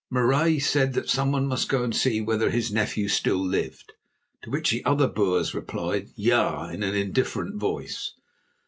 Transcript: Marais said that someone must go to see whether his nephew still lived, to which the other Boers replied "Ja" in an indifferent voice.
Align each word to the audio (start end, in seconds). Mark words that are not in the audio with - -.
Marais 0.09 0.57
said 0.57 0.93
that 0.93 1.11
someone 1.11 1.45
must 1.45 1.69
go 1.69 1.85
to 1.87 1.93
see 1.95 2.21
whether 2.21 2.49
his 2.49 2.71
nephew 2.71 3.07
still 3.07 3.37
lived, 3.37 3.93
to 4.41 4.49
which 4.49 4.71
the 4.71 4.83
other 4.83 5.07
Boers 5.07 5.53
replied 5.53 6.09
"Ja" 6.15 6.69
in 6.69 6.81
an 6.81 6.95
indifferent 6.95 7.57
voice. 7.57 8.13